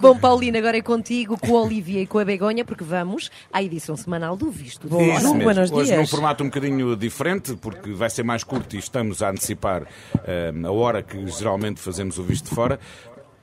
[0.00, 3.62] Bom, Paulina, agora é contigo, com a Olivia e com a Begonha, porque vamos à
[3.62, 4.86] edição semanal do Visto.
[4.86, 5.42] Isso mesmo.
[5.42, 5.98] buenos Hoje dias.
[5.98, 9.86] num formato um bocadinho diferente, porque vai ser mais curto e estamos a antecipar
[10.24, 12.78] eh, a hora que geralmente fazemos o visto de fora.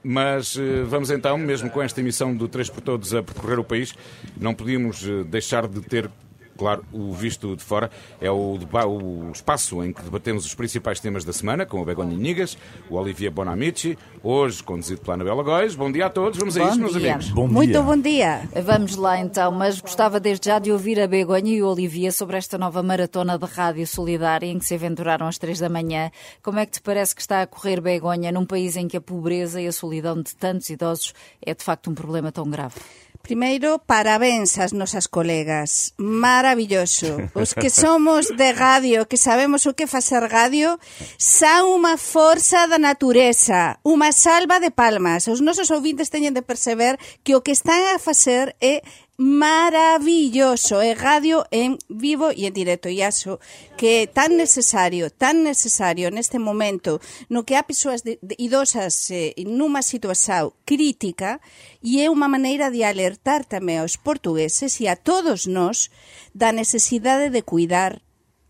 [0.03, 3.63] Mas eh, vamos então, mesmo com esta emissão do 3 por Todos a percorrer o
[3.63, 3.93] país,
[4.39, 6.09] não podíamos eh, deixar de ter.
[6.57, 7.89] Claro, o visto de fora
[8.20, 12.16] é o, o espaço em que debatemos os principais temas da semana, com o Begonha
[12.16, 12.57] Nigas,
[12.89, 15.75] o Olivier Bonamici, hoje conduzido pela Anabela Góis.
[15.75, 17.13] Bom dia a todos, vamos a Bom isto, meus dia.
[17.13, 17.29] amigos.
[17.31, 17.81] Bom Muito dia.
[17.81, 18.49] bom dia.
[18.63, 22.38] Vamos lá então, mas gostava desde já de ouvir a Begonha e o Olivia sobre
[22.38, 26.12] esta nova maratona de rádio solidária em que se aventuraram às três da manhã.
[26.43, 29.02] Como é que te parece que está a correr Begonha num país em que a
[29.02, 32.76] pobreza e a solidão de tantos idosos é de facto um problema tão grave?
[33.21, 35.93] Primeiro, parabéns ás nosas colegas.
[35.98, 37.29] Maravilloso.
[37.38, 40.81] Os que somos de radio, que sabemos o que facer radio,
[41.21, 45.29] xa unha forza da natureza, unha salva de palmas.
[45.29, 48.81] Os nosos ouvintes teñen de perceber que o que están a facer é
[49.21, 50.82] maravilloso.
[50.82, 52.90] É radio en vivo e en directo.
[52.90, 53.37] E aso
[53.77, 56.98] que é tan necesario, tan necesario neste momento
[57.29, 61.37] no que há persoas de, de, idosas eh, nunha situación crítica
[61.85, 65.94] e é unha maneira de alertar tamén aos portugueses e a todos nós
[66.34, 68.01] da necesidade de cuidar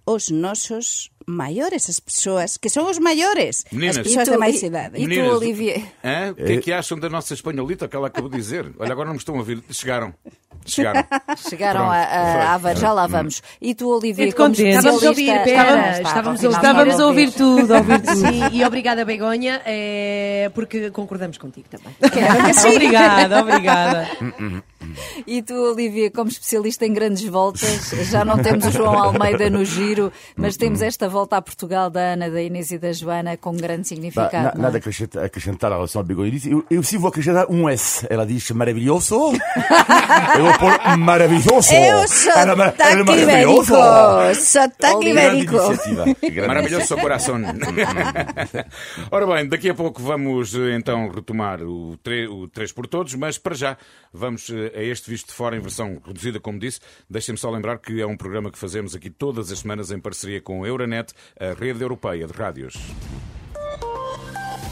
[0.07, 3.99] os nosos maiores, as persoas que son os maiores, Meninas.
[3.99, 4.95] as persoas E tu, de máis e- idade.
[4.97, 5.83] e tu, Olivier?
[6.31, 8.71] O que é que acham da nossa espanholita que ela acabou de dizer?
[8.79, 9.61] Olha, agora não me estão a ouvir.
[9.69, 10.15] Chegaram.
[10.65, 11.03] Chegaram.
[11.49, 12.41] Chegaram Pronto, a, a, foi.
[12.41, 13.41] a Aveiro, já lá vamos.
[13.61, 14.77] E tu, Olivier, Muito como contente.
[14.77, 18.15] Estávamos a ouvir, pera, estávamos Estávamos a ouvir tudo, a ouvir tudo.
[18.15, 21.95] Sim, e obrigada, Begonha, eh, porque concordamos contigo também.
[22.73, 24.07] Obrigada, obrigada.
[25.27, 29.63] E tu, Olivia, como especialista em grandes voltas, já não temos o João Almeida no
[29.65, 33.53] giro, mas temos esta volta a Portugal da Ana, da Inês e da Joana com
[33.55, 34.33] grande Bah, significado.
[34.33, 34.63] na- não é?
[34.63, 36.51] nada a acrescentar, acrescentar a relação ao disse.
[36.51, 38.05] Eu, eu sim vou acrescentar um S.
[38.09, 39.15] Ela diz maravilhoso.
[40.37, 41.73] eu vou pôr maravilhoso.
[41.73, 43.65] Eu sou Era ma- era taque maravilhoso.
[43.65, 43.77] Sou
[45.73, 46.05] iniciativa.
[46.47, 47.35] Maravilhoso seu coração.
[49.11, 53.13] Ora bem, daqui a pouco vamos eh, então retomar o, tre- o 3 por todos,
[53.15, 53.77] mas para já
[54.13, 54.49] vamos
[54.81, 56.79] a este visto de fora em versão reduzida, como disse.
[57.09, 60.41] Deixem-me só lembrar que é um programa que fazemos aqui todas as semanas em parceria
[60.41, 62.75] com a Euronet, a rede europeia de rádios.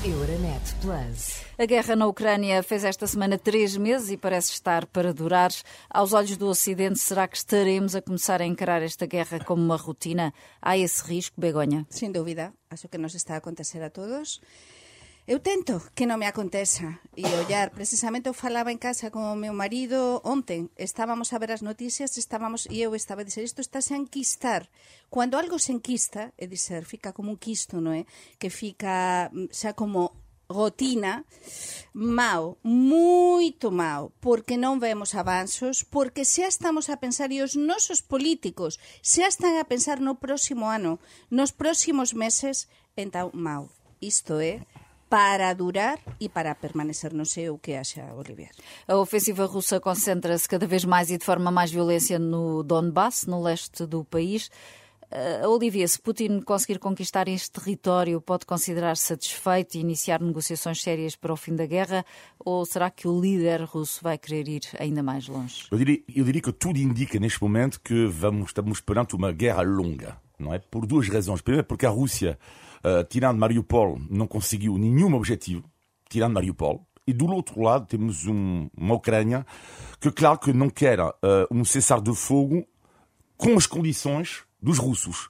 [0.04, 1.42] Euronet Plus.
[1.58, 5.52] A guerra na Ucrânia fez esta semana três meses e parece estar para durar.
[5.90, 9.76] Aos olhos do Ocidente, será que estaremos a começar a encarar esta guerra como uma
[9.76, 10.34] rotina?
[10.62, 11.86] Há esse risco, Begonha?
[11.90, 14.40] Sin dúbida, acho que nos está a acontecer a todos.
[15.30, 17.70] Eu tento que non me aconteça e ollar.
[17.70, 20.74] Precisamente eu falaba en casa con o meu marido onten.
[20.74, 24.66] Estábamos a ver as noticias, estábamos e eu estaba a dizer isto está a enquistar.
[25.14, 28.10] Cando algo se enquista, é dizer, fica como un quisto, non é?
[28.42, 30.18] Que fica mm, xa como
[30.50, 31.22] gotina
[31.94, 38.02] mau, moito mau, porque non vemos avanzos, porque xa estamos a pensar, e os nosos
[38.02, 40.98] políticos xa están a pensar no próximo ano,
[41.30, 42.66] nos próximos meses,
[42.98, 43.70] entao mau.
[44.02, 44.66] Isto é
[45.10, 48.54] para durar e para permanecer, non sei o que acha Olivier.
[48.86, 53.42] A ofensiva russa concentra-se cada vez mais e de forma mais violência no Donbass, no
[53.42, 54.54] leste do país.
[55.10, 61.16] Uh, Olivia, se Putin conseguir conquistar este território, pode considerar-se satisfeito e iniciar negociações sérias
[61.16, 62.06] para o fim da guerra?
[62.38, 65.66] Ou será que o líder russo vai querer ir ainda mais longe?
[65.72, 69.64] Eu diria, eu diria que tudo indica neste momento que vamos, estamos perante uma guerra
[69.64, 70.60] longa, não é?
[70.60, 71.42] Por duas razões.
[71.42, 72.38] Primeiro, porque a Rússia,
[72.84, 75.64] uh, tirando Mariupol, não conseguiu nenhum objetivo,
[76.10, 76.86] tirando Mariupol.
[77.06, 79.46] E do outro lado, temos um, uma Ucrânia
[80.00, 81.14] que, claro, que não quer uh,
[81.50, 82.66] um cessar-de-fogo
[83.36, 85.30] com as condições dos russos.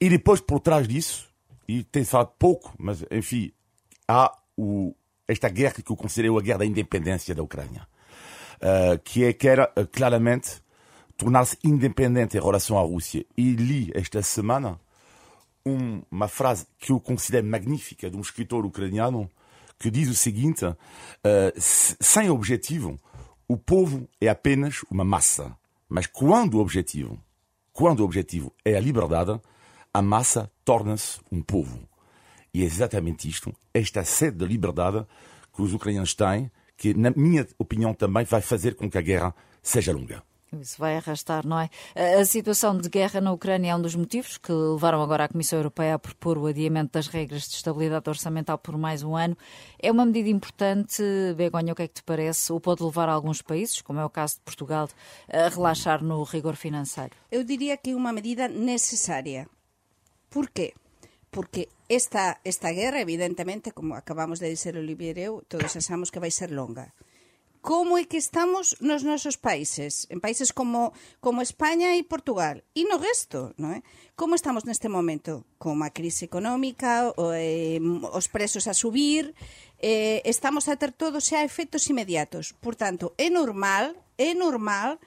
[0.00, 1.28] E depois, por trás disso,
[1.66, 3.52] e tem falado pouco, mas enfim,
[4.06, 4.94] há o,
[5.26, 7.86] esta guerra que eu considero a guerra da independência da Ucrânia,
[8.56, 10.60] uh, que é quer claramente
[11.16, 13.24] tornar-se independente em relação à Rússia.
[13.36, 14.78] E li esta semana
[15.64, 19.30] um, uma frase que eu considero magnífica de um escritor ucraniano
[19.78, 20.76] que diz o seguinte: uh,
[21.56, 22.98] sem objetivo,
[23.48, 25.56] o povo é apenas uma massa.
[25.88, 27.18] Mas quando o objetivo,
[27.72, 29.38] quando o objetivo é a liberdade,
[29.92, 31.86] a massa torna-se um povo.
[32.54, 35.06] E é exatamente isto, esta sede de liberdade
[35.54, 39.34] que os ucranianos têm, que, na minha opinião, também vai fazer com que a guerra
[39.62, 40.22] seja longa.
[40.60, 41.70] Isso vai arrastar, não é?
[42.20, 45.58] A situação de guerra na Ucrânia é um dos motivos que levaram agora a Comissão
[45.58, 49.36] Europeia a propor o adiamento das regras de estabilidade orçamental por mais um ano.
[49.78, 51.02] É uma medida importante,
[51.36, 52.52] Begonha, o que é que te parece?
[52.52, 54.88] Ou pode levar alguns países, como é o caso de Portugal,
[55.32, 57.16] a relaxar no rigor financeiro?
[57.30, 59.48] Eu diría que é unha medida necesaria.
[60.28, 60.74] Por qué?
[61.32, 66.30] Porque esta, esta guerra, evidentemente, como acabamos de dizer Olivier eu, todos achamos que vai
[66.30, 66.92] ser longa.
[67.62, 70.90] como é que estamos nos nosos países, en países como,
[71.22, 73.86] como España e Portugal, e no resto, non é?
[74.18, 75.46] Como estamos neste momento?
[75.62, 77.78] Con a crise económica, o, eh,
[78.10, 79.38] os presos a subir,
[79.78, 82.50] eh, estamos a ter todos xa efectos inmediatos.
[82.58, 84.98] Por tanto, é normal, é normal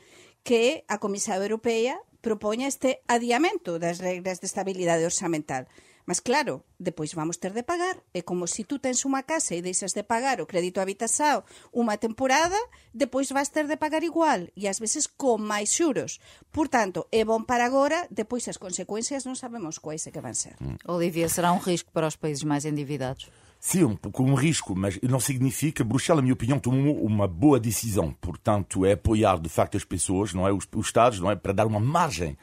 [0.48, 5.68] que a Comisión Europea propoña este adiamento das regras de estabilidade orzamental.
[6.06, 7.98] Mas claro, depois vamos ter de pagar.
[8.14, 11.42] É como se tú tens unha casa e deixas de pagar o crédito habitação
[11.74, 12.58] unha temporada,
[12.94, 16.22] depois vas ter de pagar igual e ás veces con máis xuros.
[16.54, 20.38] Por tanto, é bom para agora, depois as consecuencias non sabemos quais é que van
[20.38, 20.54] ser.
[20.86, 23.34] Olivia, será um risco para os países mais endividados?
[23.66, 25.84] Sim, um, com um risco, mas não significa.
[25.84, 28.14] Bruxelas, na minha opinião, tomou uma boa decisão.
[28.22, 30.54] Portanto, é apoiar de facto as pessoas, não é?
[30.54, 31.36] Os, os Estados, não é?
[31.36, 32.38] Para dar uma margem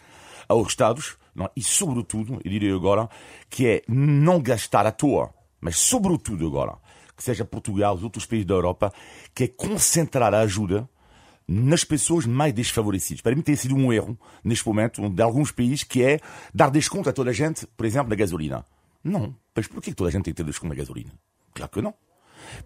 [0.48, 1.50] aos Estados, não é?
[1.56, 3.08] e sobretudo, eu diria agora,
[3.48, 6.76] que é não gastar à toa, mas sobretudo agora,
[7.16, 8.92] que seja Portugal, os outros países da Europa,
[9.34, 10.88] que é concentrar a ajuda
[11.46, 13.20] nas pessoas mais desfavorecidas.
[13.20, 16.20] Para mim tem sido um erro, neste momento, de alguns países, que é
[16.54, 18.64] dar desconto a toda a gente, por exemplo, na gasolina.
[19.02, 19.34] Não.
[19.54, 21.12] Mas porquê que toda a gente tem que ter desconto na gasolina?
[21.54, 21.94] Claro que não.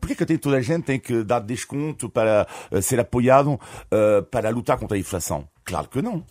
[0.01, 4.51] Porquê que toda a gente tem que dar desconto para uh, ser apoiado uh, para
[4.51, 5.49] lutar contra a inflação?
[5.65, 6.25] Claro que não.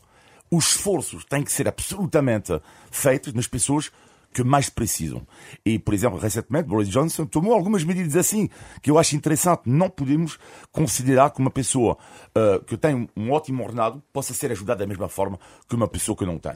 [0.55, 3.91] Os esforços têm que ser absolutamente feitos nas pessoas
[4.33, 5.27] que mais precisam.
[5.65, 8.49] E, por exemplo, recentemente, Boris Johnson tomou algumas medidas assim,
[8.81, 9.63] que eu acho interessante.
[9.65, 10.39] Não podemos
[10.71, 11.97] considerar que uma pessoa
[12.29, 15.37] uh, que tem um ótimo ordenado possa ser ajudada da mesma forma
[15.67, 16.55] que uma pessoa que não tem.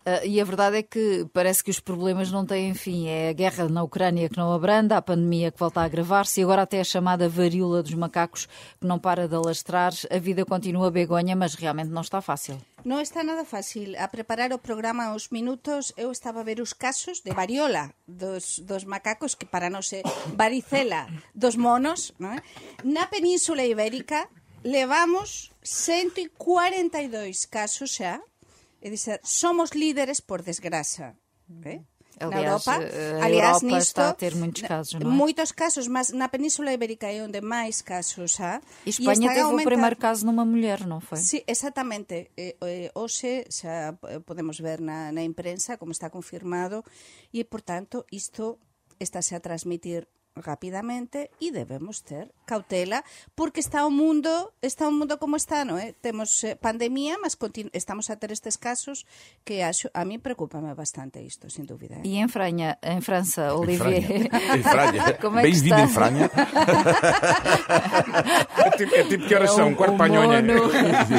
[0.00, 3.08] Uh, e a verdade é que parece que os problemas não têm fim.
[3.08, 6.42] É a guerra na Ucrânia que não abranda, a pandemia que volta a agravar-se e
[6.42, 8.46] agora até a chamada varíola dos macacos
[8.80, 9.92] que não para de alastrar.
[10.10, 12.56] A vida continua begonha, mas realmente não está fácil.
[12.80, 13.92] Non está nada fácil.
[14.00, 18.64] A preparar o programa aos minutos, eu estaba a ver os casos de variola dos,
[18.64, 20.00] dos macacos, que para non ser
[20.32, 22.16] varicela dos monos.
[22.16, 22.40] É?
[22.88, 24.32] Na Península Ibérica
[24.64, 28.24] levamos 142 casos xa
[28.80, 31.16] É dicir, somos líderes por desgraça.
[31.60, 31.84] Okay?
[31.84, 31.84] ¿eh?
[32.20, 35.16] Aliás, na Europa, eh, a aliás, Europa nisto, está a ter moitos casos, non é?
[35.16, 38.60] Moitos casos, mas na Península Ibérica é onde máis casos há.
[38.84, 39.64] E España teve aumentar...
[39.64, 41.16] o primeiro caso numa mulher, non foi?
[41.16, 42.28] Sí, exactamente.
[42.36, 43.96] Eh, hoxe xa
[44.28, 46.84] podemos ver na, na imprensa como está confirmado
[47.32, 48.60] e, portanto, isto
[49.00, 50.04] estáse a transmitir
[50.36, 53.02] rapidamente e debemos ter cautela
[53.34, 54.28] porque está o mundo
[54.62, 55.92] está o mundo como está, non é?
[56.00, 57.36] Temos eh, pandemia, mas
[57.74, 59.04] estamos a ter estes casos
[59.44, 61.96] que acho, a mí preocupame bastante isto, sin dúvida.
[61.98, 62.06] eh.
[62.06, 64.30] E em, Franha, em França, Olivier.
[64.30, 65.14] Em Franha.
[65.20, 65.82] Como é que Bem-vindo está?
[65.84, 66.30] em Franha.
[68.60, 69.60] É tipo, é tipo que horas são?
[69.60, 70.42] É um- Quarto um para a nhonha.
[70.42, 70.68] mono.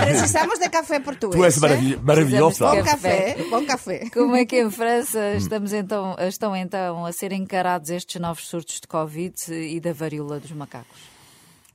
[0.06, 1.38] Precisamos de café português.
[1.40, 1.60] Tu és eh?
[1.60, 2.66] maravilh- maravilhosa.
[2.72, 4.10] Bom café, bom café.
[4.14, 8.80] Como é que em França estamos então, estão então a ser encarados estes novos surtos
[8.80, 9.11] de Covid
[9.52, 11.22] e da varíola dos macacos?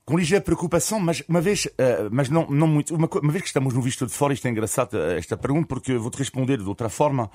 [0.05, 3.49] Com ligeira preocupação, mas uma vez, eh, mas não, não muito, uma, uma vez que
[3.49, 6.59] estamos no visto de fora, isto é engraçado eh, esta pergunta, porque eu vou-te responder
[6.59, 7.29] de outra forma,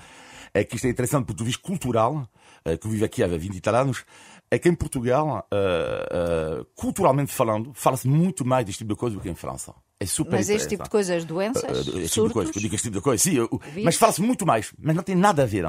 [0.53, 2.25] é que isto é interessante do ponto de vista cultural,
[2.63, 4.05] eh, que eu vivo aqui há 20 e tal anos,
[4.49, 5.47] é que em Portugal,
[6.75, 9.73] culturalmente falando, fala-se muito mais deste tipo de coisa do que em França.
[10.01, 12.57] É super Mas este tipo de coisas, doenças, Uh, Este tipo de surtos, coisa, que
[12.57, 15.15] eu digo este tipo de coisa, sim, eu- mas fala-se muito mais, mas não tem
[15.15, 15.65] nada a ver.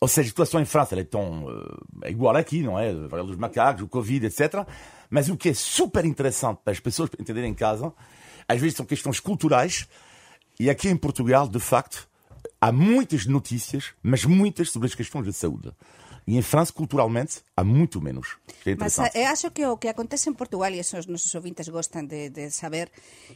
[0.00, 2.88] Ou seja, a situação em França é tão uh, é igual aqui, não é?
[2.90, 2.92] A
[3.22, 4.66] dos macacos, o Covid, etc.
[5.10, 7.92] Mas o que é super interessante para as pessoas entenderem em casa,
[8.48, 9.86] às vezes são questões culturais,
[10.58, 12.08] e aqui em Portugal, de facto,
[12.60, 15.72] há muitas notícias, mas muitas sobre as questões de saúde.
[16.26, 18.38] E em França, culturalmente, há muito menos.
[18.64, 21.68] É Mas eh, acho que o que acontece en Portugal, e eso os nosos ouvintes
[21.68, 22.88] gostan de, de saber,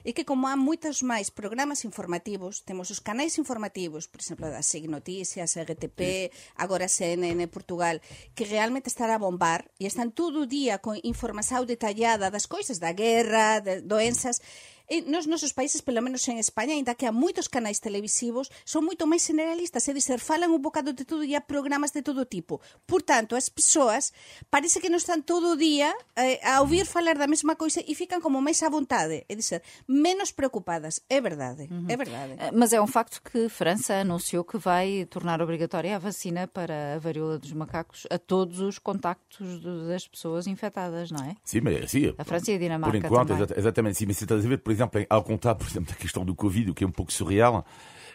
[0.04, 4.64] é que como há moitos máis programas informativos, temos os canais informativos, por exemplo, da
[4.64, 8.00] SIG Noticias, RTP, agora CNN Portugal,
[8.32, 12.80] que realmente están a bombar e están todo o día con información detallada das coisas
[12.80, 17.12] da guerra, de doenzas, E nos nosos países, pelo menos en España, ainda que há
[17.12, 21.36] moitos canais televisivos, son moito máis generalistas, é dizer, falan un bocado de todo e
[21.36, 22.60] há programas de todo tipo.
[22.88, 24.16] Por tanto, as persoas
[24.48, 27.92] parece que non están todo o día eh, a ouvir falar da mesma coisa e
[27.92, 31.04] fican como máis à vontade, é dizer, menos preocupadas.
[31.12, 32.40] É verdade, é verdade.
[32.40, 36.96] Eh, Mas é um facto que França anunciou que vai tornar obrigatória a vacina para
[36.96, 41.36] a varíola dos macacos a todos os contactos das pessoas infectadas, não é?
[41.44, 42.14] Sim, mas sim.
[42.16, 43.58] A França e a Dinamarca Por enquanto, também.
[43.58, 43.98] exatamente.
[43.98, 46.24] Sim, mas você está a ver, por exemplo, em- ao contrário, por exemplo, da questão
[46.24, 47.64] do Covid, o que é um pouco surreal,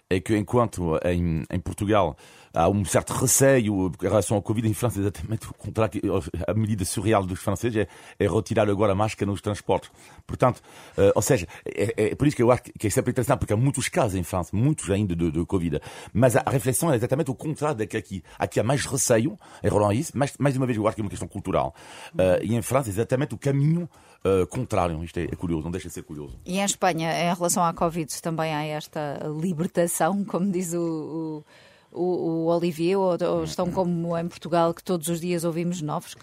[0.10, 2.16] é que enquanto em, em Portugal
[2.54, 4.68] há um certo receio em relação ao Covid.
[4.68, 6.00] Em França, exatamente o contrário.
[6.48, 7.88] A medida surreal dos franceses
[8.20, 9.90] é, é retirar agora a máscara nos transportes.
[10.28, 10.58] Portanto,
[10.98, 13.54] uh, ou seja, é, é, por isso que eu acho que é sempre interessante, porque
[13.54, 15.80] há muitos casos em França, muitos ainda de, de Covid.
[16.14, 18.24] Mas a reflexão é exatamente o contrário daquele aqui.
[18.38, 21.04] Aqui há mais receio em relação isso, mas mais uma vez eu acho que é
[21.04, 21.74] uma questão cultural.
[22.14, 23.90] Uh, e em França, é exatamente o caminho
[24.26, 25.04] uh, contrário.
[25.04, 26.40] Isto é, é, curioso, não deixa de ser curioso.
[26.46, 31.44] E em Espanha, em relação à Covid, também há esta libertação, como diz o,
[31.92, 36.16] o, o Olivier, ou, ou, estão como em Portugal, que todos os dias ouvimos novos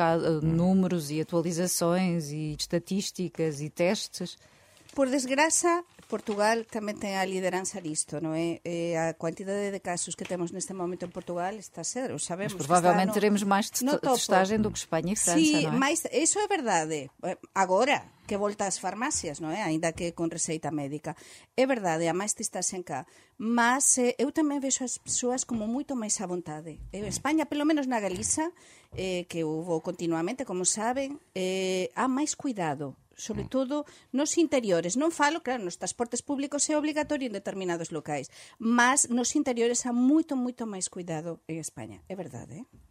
[0.42, 4.37] números e atualizações e estatísticas e testes?
[4.95, 8.59] Por desgraça, Portugal tamén ten a lideranza disto, non é?
[8.67, 12.19] E a quantidade de casos que temos neste momento en Portugal está a ser, o
[12.19, 12.59] sabemos.
[12.59, 15.79] Mas provavelmente no, teremos máis testagem do que Espanha e França, sí, non é?
[15.79, 17.07] mas iso é verdade.
[17.55, 19.63] Agora, que volta ás farmacias, non é?
[19.63, 21.15] Ainda que con receita médica.
[21.55, 23.07] É verdade, a máis testasen cá.
[23.39, 26.83] Mas eh, eu tamén vexo as persoas como moito máis a vontade.
[26.91, 28.51] En España, pelo menos na Galiza,
[28.99, 34.97] eh, que vou continuamente, como saben, eh, há máis cuidado sobre todo nos interiores.
[34.97, 39.93] Non falo, claro, nos transportes públicos é obligatorio en determinados locais, mas nos interiores há
[39.93, 42.00] moito, moito máis cuidado en España.
[42.09, 42.91] É verdade, eh?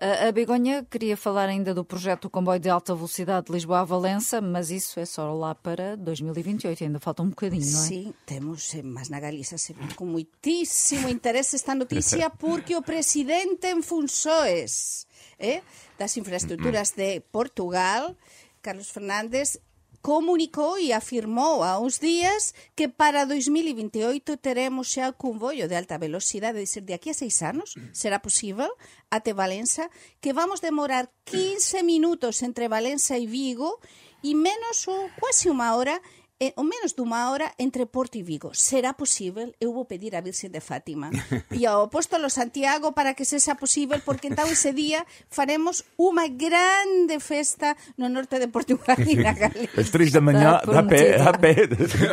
[0.00, 3.84] A Begonha queria falar ainda do projeto do comboio de alta velocidade de Lisboa a
[3.84, 7.88] Valença, mas isso é só lá para 2028, ainda falta um bocadinho, não é?
[7.88, 12.82] Sim, temos, eh, mas na Galiza se viu com muitíssimo interesse esta notícia porque o
[12.82, 15.62] presidente en funções eh,
[15.98, 18.14] das infraestruturas de Portugal,
[18.62, 19.58] Carlos Fernández,
[20.00, 25.98] comunicou e afirmou há uns dias que para 2028 teremos xa o convoio de alta
[25.98, 28.68] velocidade, de ser de aquí a seis anos, será posible,
[29.10, 29.90] até Valença,
[30.20, 33.78] que vamos demorar 15 minutos entre Valença e Vigo
[34.22, 35.96] e menos ou quase unha hora
[36.40, 38.50] eh, o menos dunha hora entre Porto e Vigo.
[38.54, 39.54] Será posible?
[39.60, 41.10] Eu vou pedir a Virxen de Fátima
[41.50, 47.18] e ao apóstolo Santiago para que sexa posible, porque então ese día faremos unha grande
[47.20, 49.80] festa no norte de Portugal e na Galicia.
[49.80, 51.54] As três da manhã, a pé, a pé.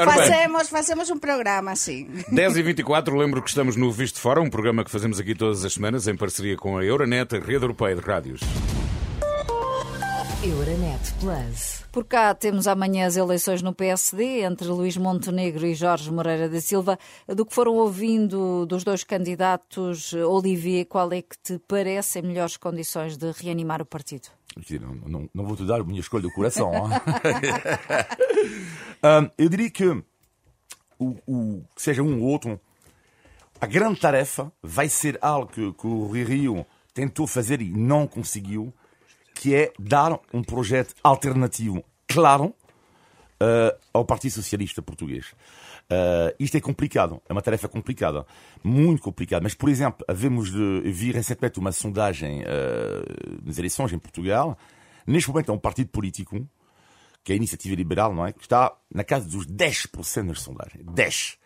[0.05, 2.09] Facemos, facemos um programa assim.
[2.31, 5.63] 10 e 24 lembro que estamos no Visto Fora, um programa que fazemos aqui todas
[5.63, 8.41] as semanas em parceria com a Euronet, a rede europeia de rádios.
[10.43, 11.74] Euronet Plus.
[11.95, 16.59] Por cá temos amanhã as eleições no PSD entre Luís Montenegro e Jorge Moreira da
[16.59, 16.99] Silva.
[17.25, 22.57] Do que foram ouvindo dos dois candidatos, Olivier, qual é que te parece em melhores
[22.57, 24.27] condições de reanimar o partido?
[24.81, 26.69] Não, não, não vou te dar a minha escolha do coração.
[29.01, 29.87] um, eu diria que,
[30.99, 32.59] o, o, seja um ou outro,
[33.61, 38.73] a grande tarefa vai ser algo que, que o Rio tentou fazer e não conseguiu,
[39.45, 45.33] que é dar um projeto alternativo claro uh, ao Partido Socialista Português.
[45.83, 48.25] Uh, isto é complicado, é uma tarefa complicada,
[48.63, 49.43] muito complicada.
[49.43, 54.57] Mas, por exemplo, havemos de vir recentemente uma sondagem uh, nas eleições em Portugal.
[55.05, 56.43] Neste momento é um partido político,
[57.23, 58.33] que é a Iniciativa Liberal, não é?
[58.33, 60.83] Que está na casa dos 10% nas sondagens.
[60.83, 61.37] 10%.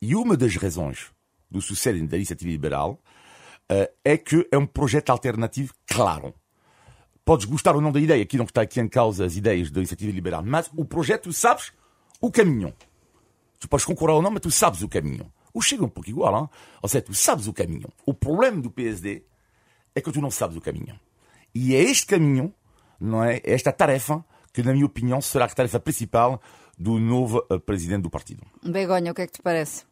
[0.00, 1.10] E uma das razões
[1.50, 3.02] do sucesso da Iniciativa Liberal
[3.72, 6.32] uh, é que é um projeto alternativo claro.
[7.30, 9.78] Podes gostar ou não da ideia, aqui não está aqui em causa as ideias da
[9.78, 11.72] iniciativa liberal, mas o projeto, sabes
[12.20, 12.74] o caminho.
[13.60, 15.32] Tu podes concordar ou não, mas tu sabes o caminho.
[15.54, 16.48] O Chega é um pouco igual, hein?
[16.82, 17.88] ou seja, tu sabes o caminho.
[18.04, 19.22] O problema do PSD
[19.94, 20.98] é que tu não sabes o caminho.
[21.54, 22.52] E é este caminho,
[22.98, 23.36] não é?
[23.36, 26.42] é esta tarefa que, na minha opinião, será a tarefa principal
[26.76, 28.42] do novo uh, presidente do partido.
[28.60, 29.84] Begonha, o que é que te parece?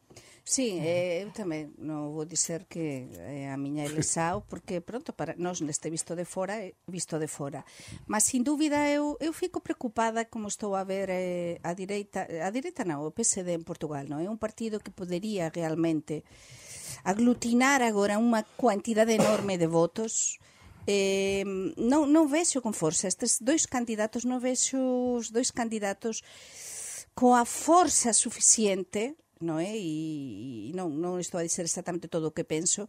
[0.49, 5.37] Sí, eh, eu tamén non vou dizer que eh, a miña elesao, porque pronto para
[5.37, 6.57] nós neste visto de fora,
[6.89, 7.69] visto de fora.
[8.09, 12.49] Mas sin dúbida eu eu fico preocupada como estou a ver eh, a direita, a
[12.49, 14.25] direita non, o PSD en Portugal, non?
[14.25, 16.25] É un partido que podería realmente
[17.05, 20.41] aglutinar agora unha cantidade enorme de votos.
[20.89, 21.45] Eh,
[21.77, 24.81] non, non vexo con forza estes dois candidatos, non vexo
[25.21, 26.25] os dois candidatos
[27.13, 29.77] coa forza suficiente non é?
[29.77, 32.87] E, e non, non estou a dizer exactamente todo o que penso,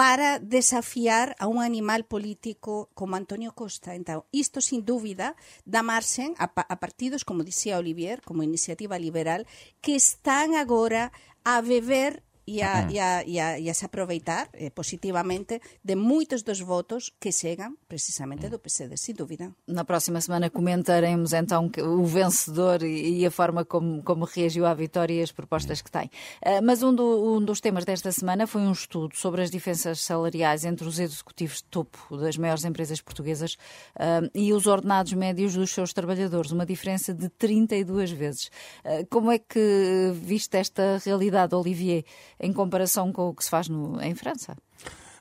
[0.00, 3.92] para desafiar a un animal político como Antonio Costa.
[3.92, 5.36] Então, isto, sin dúbida,
[5.68, 9.44] dá marxen a, a partidos, como dicía Olivier, como Iniciativa Liberal,
[9.84, 11.12] que están agora
[11.44, 15.94] a beber e a, e a, e a, e a se aproveitar eh, positivamente de
[15.94, 19.54] muitos dos votos que chegam precisamente do PSD, sem dúvida.
[19.68, 25.14] Na próxima semana comentaremos então o vencedor e a forma como, como reagiu à vitória
[25.14, 26.06] e as propostas que tem.
[26.44, 30.00] Uh, mas um, do, um, dos temas desta semana foi um estudo sobre as diferenças
[30.00, 33.54] salariais entre os executivos de topo das maiores empresas portuguesas
[33.94, 38.50] uh, e os ordenados médios dos seus trabalhadores, uma diferença de 32 vezes.
[38.84, 42.04] Uh, como é que viste esta realidade, Olivier?
[42.40, 44.56] Em comparação com o que se faz no, em França?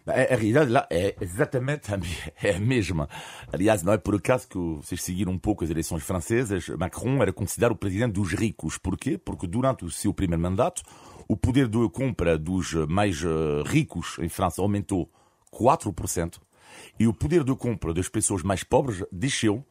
[0.07, 1.99] A, realidade lá é exatamente a,
[2.41, 3.07] é mesma.
[3.51, 6.69] Aliás, não é por acaso que vocês seguiram um pouco as eleições francesas.
[6.69, 8.77] Macron era considerado o presidente dos ricos.
[8.77, 9.17] Porquê?
[9.17, 10.81] Porque durante o seu primeiro mandato,
[11.27, 15.11] o poder de compra dos mais eh, ricos em França aumentou
[15.53, 16.39] 4%
[16.99, 19.63] e o poder de compra das pessoas mais pobres desceu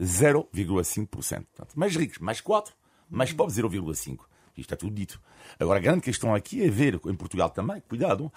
[0.00, 1.06] 0,5%.
[1.06, 2.74] Portanto, Mais ricos, mais 4,
[3.08, 4.18] mais pobres, 0,5%.
[4.56, 5.20] Isto está tudo dito.
[5.58, 8.30] Agora, a grande questão aqui é ver, em Portugal também, cuidado,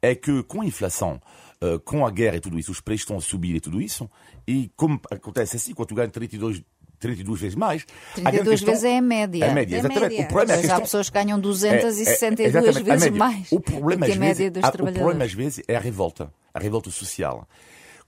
[0.00, 1.20] é que com a inflação,
[1.60, 4.08] eh, com a guerra e tudo isso, os preços estão a subir e tudo isso,
[4.46, 6.62] e como acontece assim, quando tu ganhas 32,
[6.98, 7.84] 32 vezes mais...
[8.16, 9.44] a grande 32 questão- vezes é a média.
[9.44, 10.02] É a média, É exatamente.
[10.10, 10.24] média.
[10.24, 10.80] O problema é Mas há questão...
[10.82, 14.34] pessoas que ganham É, é, 262 exatamente, a vezes mais O problema, que às média
[14.34, 15.22] vezes, dos ah, o problema trabalhadores.
[15.30, 17.48] às vezes é a revolta, a revolta social.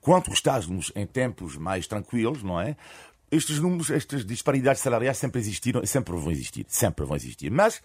[0.00, 2.76] Quando estamos em tempos mais tranquilos, não é?
[3.34, 7.50] Estes números, estas disparidades salariais sempre existiram e sempre vão existir, sempre vão existir.
[7.50, 7.82] Mas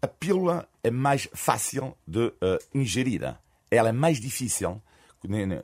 [0.00, 3.36] a pílula é mais fácil de eh, ingerir.
[3.70, 4.80] Ela é mais difícil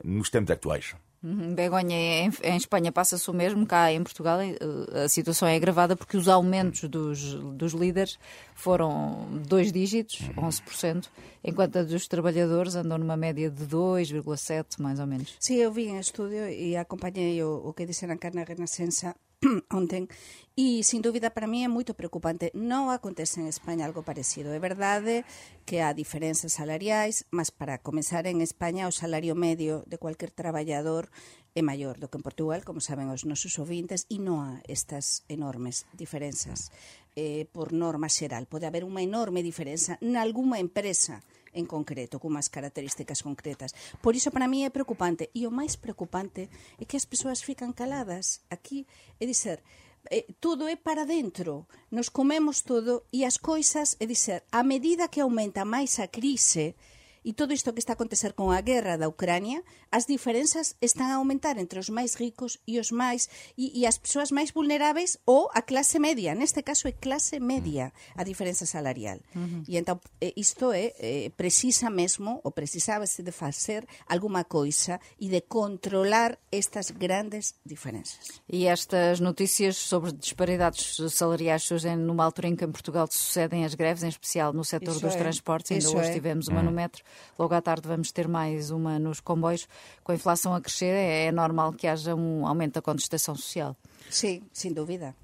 [0.03, 0.95] nos tempos atuais.
[1.21, 4.55] Uhum, Begonha, em, em Espanha passa-se o mesmo, cá em Portugal eh,
[5.03, 8.17] a situação é agravada porque os aumentos dos, dos líderes
[8.55, 11.09] foram dois dígitos, 11%,
[11.43, 15.35] enquanto a dos trabalhadores andam numa média de 2,7%, mais ou menos.
[15.41, 19.13] Sí, eu vi en estudio e acompañei o, o que dixeran Carna Renascença
[19.71, 20.11] onten
[20.59, 22.51] e sin dúbida para mí é moito preocupante.
[22.51, 24.51] Non acontece en España algo parecido.
[24.51, 25.23] É verdade
[25.63, 31.07] que há diferenzas salariais, mas para comenzar en España o salario medio de cualquier traballador
[31.55, 35.23] é maior do que en Portugal, como saben os nosos ouvintes, e non há estas
[35.31, 36.75] enormes diferenzas
[37.15, 38.43] eh, por norma xeral.
[38.51, 43.73] Pode haber unha enorme diferenza nalgúma empresa en concreto, con cunhas características concretas.
[44.01, 45.33] Por iso, para mí, é preocupante.
[45.33, 48.85] E o máis preocupante é que as persoas fican caladas aquí
[49.19, 49.63] e dizer
[50.07, 55.11] eh, todo é para dentro, nos comemos todo e as coisas, é dizer, a medida
[55.11, 56.75] que aumenta máis a crise,
[57.23, 61.11] e todo isto que está a acontecer con a guerra da Ucrania, as diferenzas están
[61.11, 65.19] a aumentar entre os máis ricos e os máis e, e as persoas máis vulneráveis
[65.25, 69.19] ou a clase media, neste caso é clase media a diferenza salarial.
[69.67, 75.27] E entón eh, isto é eh, precisa mesmo ou precisábase de facer alguma coisa e
[75.29, 78.41] de controlar estas grandes diferenzas.
[78.47, 83.75] E estas notícias sobre disparidades salariais surgem numa altura em que em Portugal sucedem as
[83.75, 85.17] greves, em especial no setor Isso dos é.
[85.17, 85.71] transportes.
[85.71, 86.13] Ainda Isso hoje é.
[86.13, 87.03] tivemos uma no metro,
[87.37, 89.67] logo à tarde vamos ter mais uma nos comboios.
[90.03, 93.75] Com a inflação a crescer, é é normal que haja um aumento da contestação social.
[94.09, 95.15] Sí, sin dúvida.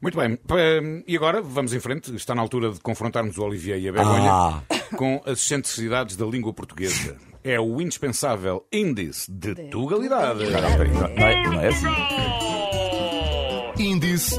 [0.00, 0.54] Muito bem, Pa-
[1.06, 2.14] e agora vamos em frente.
[2.14, 4.62] Está na altura de confrontarmos o Olivier e a Begonha Ah.
[4.96, 7.16] com as excentricidades da língua portuguesa.
[7.42, 10.44] É o indispensável índice de tugalidade.
[10.44, 11.86] Não, não, é, não é assim.
[13.82, 14.38] Índice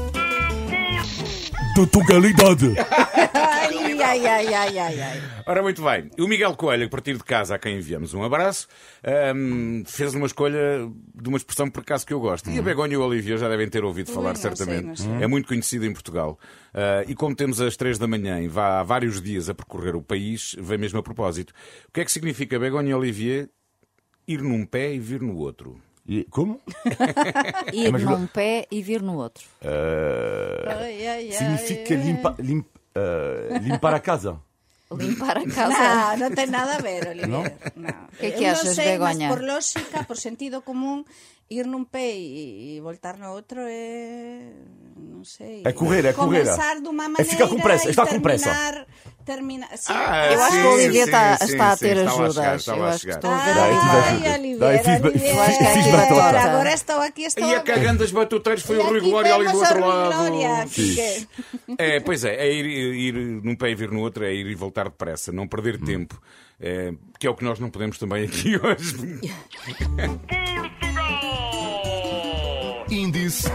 [1.76, 2.74] de tugalidade.
[4.02, 5.22] Ai, ai, ai, ai, ai, ai.
[5.46, 6.10] Ora, muito bem.
[6.18, 8.66] O Miguel Coelho, a partir de casa, a quem enviamos um abraço,
[9.04, 12.50] ahm, fez uma escolha de uma expressão por acaso que eu gosto.
[12.50, 15.02] E a Begonha e o Olivia já devem ter ouvido falar, sei, certamente.
[15.02, 15.12] sei.
[15.22, 16.38] É muito conhecido em Portugal.
[16.72, 19.94] Ah, e como temos às três da manhã e vá há vários dias a percorrer
[19.96, 21.52] o país, vem mesmo a propósito.
[21.88, 23.48] O que é que significa, Begonha e Olivier,
[24.26, 25.80] ir num pé e vir no outro?
[26.08, 26.60] E, como?
[27.72, 29.44] Ir mas- num pé e vir no outro.
[30.66, 32.00] Ai, ai, ai, Significa ai.
[32.02, 32.36] limpa,
[32.94, 34.40] Uh, limpar a casa.
[34.90, 36.18] Limpar a casa.
[36.18, 37.30] No, non ten nada a ver, Olivier.
[37.30, 37.46] ¿No?
[37.78, 38.10] No.
[38.18, 39.30] Que que achas, no sei, Begoña?
[39.30, 41.06] por lógica, por sentido común,
[41.50, 44.54] ir nun pé e, e voltar no outro é...
[44.94, 45.66] Non sei.
[45.66, 46.46] É correr, é correr.
[46.46, 48.50] Comenzar dunha É maneira ficar com pressa, e está com pressa.
[48.50, 48.86] terminar...
[49.20, 49.68] Termina...
[49.88, 52.30] Ah, Eu acho sim, que o Olivier sim, está, sim, está a ter estava a
[52.30, 54.00] chegar, Eu a acho que a ver ajuda.
[54.00, 56.40] Ai, Olivier, batota.
[56.40, 59.34] Agora estou aqui, estou E a a cagando as batuteiros foi E o Rui Glória
[59.34, 60.14] ali do outro lado.
[61.78, 64.54] É, pois é, é ir, ir num pé e vir no outro, é ir e
[64.54, 66.20] voltar depressa, não perder tempo.
[66.58, 69.20] É, que é o que nós não podemos também aqui hoje.
[72.90, 73.48] Índice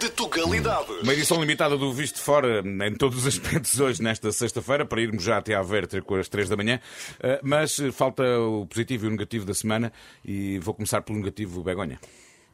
[0.00, 0.92] de tugalidade.
[1.02, 5.00] Uma edição limitada do Visto de Fora em todos os aspectos hoje, nesta sexta-feira, para
[5.00, 6.78] irmos já até à Verter com as três da manhã.
[7.20, 9.92] Eh, Mas eh, falta o positivo e o negativo da semana
[10.24, 11.98] e vou começar pelo negativo, Begonha.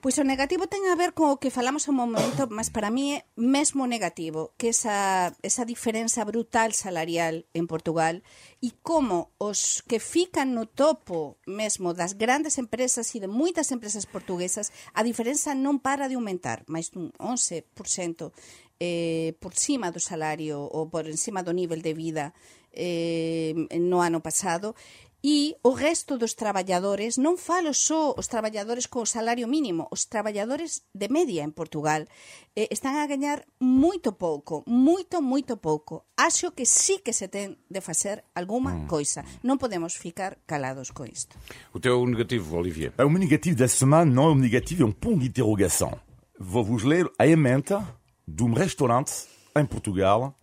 [0.03, 3.23] Pois o negativo ten a ver co que falamos un momento, mas para mí é
[3.39, 8.27] mesmo negativo, que esa, esa diferenza brutal salarial en Portugal
[8.59, 14.03] e como os que fican no topo mesmo das grandes empresas e de moitas empresas
[14.03, 18.35] portuguesas, a diferenza non para de aumentar, máis dun 11%
[18.83, 22.35] eh, por cima do salario ou por encima do nivel de vida
[22.75, 24.75] eh, no ano pasado.
[25.23, 30.83] E o resto dos traballadores, non falo só os traballadores co salario mínimo, os traballadores
[30.91, 32.11] de media en Portugal
[32.59, 36.11] eh, están a gañar moito pouco, moito, moito pouco.
[36.19, 39.23] Acho que sí que se ten de facer alguma coisa.
[39.47, 41.39] Non podemos ficar calados con isto.
[41.71, 42.91] O teu negativo, Olivier.
[42.99, 45.95] O meu negativo da semana não é um negativo, é um ponto de interrogação.
[46.35, 47.79] Vou-vos ler a emenda
[48.27, 50.35] de um restaurante em Portugal.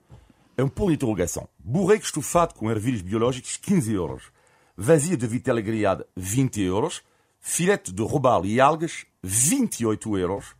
[0.55, 1.51] É um ponto de interrogação.
[1.59, 4.38] Burreco estufado com ervilhas biológicas, 15 euros.
[4.81, 7.01] Vazia de vitela grelhada, 20 euros.
[7.41, 10.55] Filete de robalo e algas, 28 euros.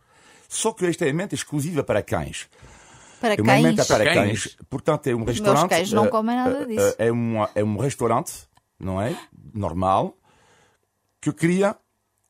[0.48, 2.48] Só que esta emenda é exclusiva para cães.
[3.20, 3.64] Para É uma cães.
[3.64, 4.14] emenda para Cães.
[4.44, 4.56] cães.
[4.68, 5.70] Portanto, é um meus restaurante.
[5.70, 6.96] cães não eh, comem nada eh, disso.
[6.98, 8.32] eh, É um, é um restaurante,
[8.78, 9.16] não é?
[9.54, 10.16] Normal,
[11.20, 11.76] que cria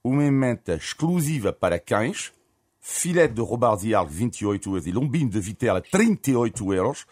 [0.03, 2.33] uma emenda exclusiva para cães,
[2.81, 7.07] filete de robards e algo 28 euros e lombinho de vitela 38 euros.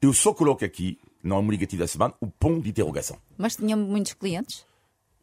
[0.00, 3.16] Eu só coloco aqui, não é um negativo da semana, o ponto de interrogação.
[3.38, 4.64] Mas tinham muitos clientes?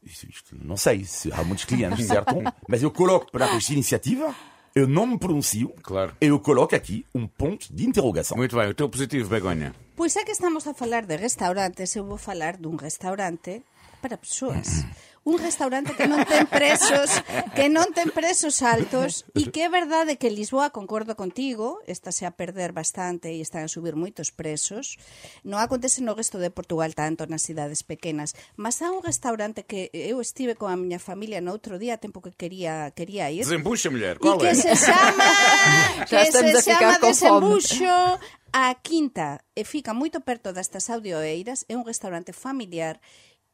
[0.03, 2.35] Isto, isto, não sei se há muitos clientes, certo?
[2.67, 4.33] Mas eu coloco para esta iniciativa,
[4.73, 6.15] eu não me pronuncio, Claro.
[6.21, 8.37] eu coloco aqui um ponto de interrogação.
[8.37, 9.75] Muito bem, o teu positivo, Begonha.
[9.95, 13.61] Pois é que estamos a falar de restaurantes, eu vou falar dun restaurante
[14.01, 14.85] para persoas.
[15.23, 17.21] un restaurante que non ten presos,
[17.55, 22.23] que non ten presos altos e que é verdade que Lisboa, concordo contigo, está se
[22.23, 24.95] a perder bastante e están a subir moitos presos.
[25.43, 29.91] Non acontece no resto de Portugal tanto nas cidades pequenas, mas há un restaurante que
[29.91, 33.43] eu estive con a miña familia no outro día, tempo que quería quería ir.
[33.43, 34.51] Desembuxo, muller, qual é?
[34.51, 35.29] Que se chama,
[36.09, 38.19] que se chama Desembuxo,
[38.51, 42.97] A quinta e fica moito perto destas audioeiras, é un restaurante familiar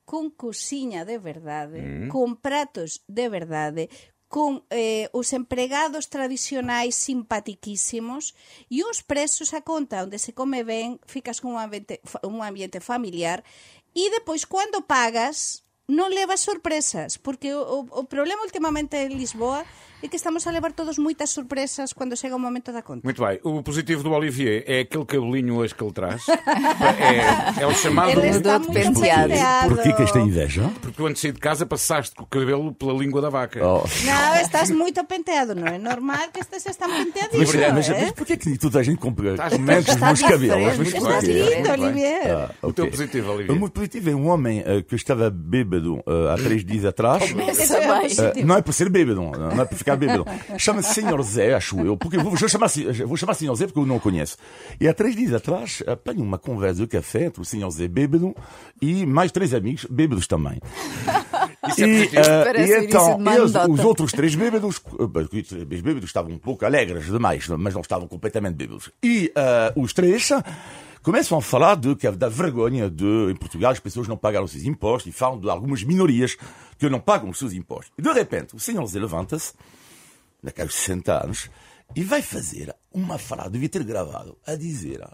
[0.06, 3.90] con cociña de verdade con pratos de verdade
[4.28, 8.34] con eh, os empregados tradicionais simpatiquísimos
[8.70, 12.82] e uns presos a conta onde se come ben, ficas con un ambiente, un ambiente
[12.82, 13.46] familiar
[13.94, 19.62] e depois cando pagas non levas sorpresas, porque o, o problema últimamente en Lisboa
[20.06, 23.02] é que estamos a levar todos moitas sorpresas cando chega o momento da conta.
[23.04, 23.40] Muito bem.
[23.44, 26.24] O positivo do Olivier é aquele cabelinho hoje que ele traz.
[26.30, 28.12] é, é o chamado.
[28.12, 29.34] Ele está muito penteado.
[29.68, 30.72] Porquê que esta inveja?
[30.82, 33.60] Porque tu antes de casa passaste com o cabelo pela língua da vaca.
[33.66, 33.84] Oh.
[34.06, 38.02] Não, estás muito penteado, não é normal que estés tão penteadíssimo, Mas, mas, é?
[38.02, 40.78] mas porquê que toda a gente compra Estás- comenta os está meus cabelos?
[40.78, 41.28] Mas está porquê?
[41.34, 41.56] diferente.
[41.72, 41.72] Lindo.
[41.86, 42.32] Olivier.
[42.32, 43.60] Ah, O teu positivo, O Olivier.
[43.60, 47.24] meu positivo é um homem eh, que estava bêbado eh, há três dias atrás.
[47.24, 50.26] Eh, não é por ser bêbado, não é por ficar bêbado.
[50.58, 52.70] Chama-se Senhor Zé, acho eu, porque vou, vou chamar,
[53.06, 54.38] vou chamar Senhor Zé porque eu não o conheço.
[54.80, 58.36] E há três dias atrás apanho uma conversa de café entre o Senhor Zé bêbado
[58.82, 60.60] e mais três amigos bêbados também.
[61.68, 66.38] Isso é E, Parece e então, eles, os outros três bêbados, os bêbados estavam um
[66.38, 68.92] pouco alegres demais, mas não estavam completamente bêbados.
[69.04, 70.30] E eh, os três
[71.02, 74.52] começam a falar de, que, da vergonha de, em Portugal, as pessoas não pagaram os
[74.52, 76.36] seus impostos e falam de algumas minorias
[76.78, 77.94] que não pagam os seus impostos.
[77.98, 79.54] E de repente, o senhor Zé levanta-se,
[80.46, 81.50] naqueles 60 anos,
[81.96, 85.06] e vai fazer uma frase, devia ter gravado, a dizer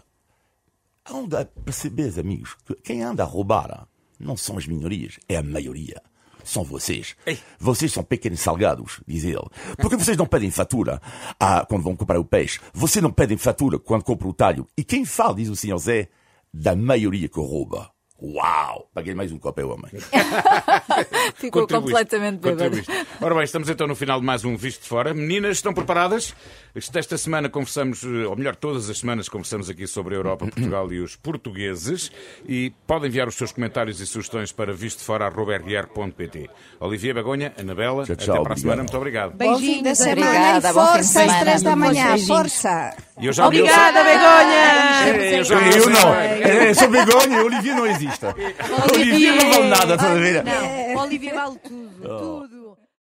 [1.04, 3.88] Anda a perceber, amigos, que quem anda a roubar
[4.20, 6.00] não são as minorias, é a maioria.
[6.44, 7.16] São vocês.
[7.58, 9.48] Vocês são pequenos salgados, diz ele.
[9.78, 11.00] Porque vocês não pedem fatura
[11.38, 12.60] ah, quando vão comprar o peixe.
[12.72, 14.66] Vocês não pedem fatura quando compram o talho.
[14.76, 16.08] E quem fala, diz o senhor Zé,
[16.52, 17.90] da maioria que rouba.
[18.22, 18.88] Uau!
[18.94, 19.90] Paguei mais um copo, é homem.
[21.34, 22.80] Ficou completamente bêbado.
[23.20, 25.12] Ora bem, estamos então no final de mais um Visto de Fora.
[25.12, 26.32] Meninas, estão preparadas?
[26.72, 30.92] Esta semana conversamos, eh, ou melhor, todas as semanas conversamos aqui sobre a Europa, Portugal
[30.92, 32.12] e os portugueses.
[32.46, 36.48] E podem enviar os seus comentários e sugestões para vistofora.rr.pt.
[36.78, 38.82] Olivia Begonha, Anabela, Tchau, até tchau, para a semana.
[38.84, 39.36] Muito obrigado.
[39.36, 39.98] Beijinhos.
[39.98, 42.18] semana Obrigada, e força às três da manhã.
[42.18, 42.96] Força!
[43.20, 45.38] E eu Obrigada, Begonha!
[45.38, 46.14] Eu já Eu não.
[46.14, 48.11] É, sou Begonha Olivier não existe.
[48.94, 50.42] Olivier não vale nada, toda a vida.
[50.42, 52.78] Não, Olivia vale tudo, tudo.